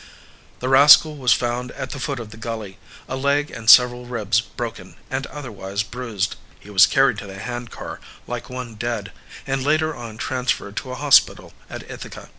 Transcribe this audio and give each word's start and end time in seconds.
The 0.61 0.67
rascal 0.67 1.15
was 1.15 1.31
found 1.31 1.69
at 1.73 1.91
the 1.91 1.99
foot 1.99 2.19
of 2.19 2.31
the 2.31 2.35
gully, 2.37 2.79
a 3.07 3.15
leg 3.15 3.51
and 3.51 3.69
several 3.69 4.07
ribs 4.07 4.41
broken 4.41 4.95
and 5.11 5.27
otherwise 5.27 5.83
bruised. 5.83 6.37
He 6.59 6.71
was 6.71 6.87
carried 6.87 7.19
to 7.19 7.27
the 7.27 7.37
hand 7.37 7.69
car 7.69 7.99
like 8.25 8.49
one 8.49 8.73
dead, 8.73 9.11
and 9.45 9.63
later 9.63 9.95
on 9.95 10.17
transferred 10.17 10.75
to 10.77 10.91
a 10.91 10.95
hospital 10.95 11.53
at 11.69 11.87
Ithaca. 11.87 12.29